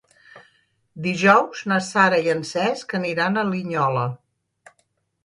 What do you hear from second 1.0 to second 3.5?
Dijous na Sara i en Cesc aniran a